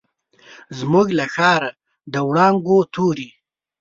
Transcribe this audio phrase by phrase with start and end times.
[0.77, 1.71] زموږ له ښاره،
[2.13, 3.29] د وړانګو توري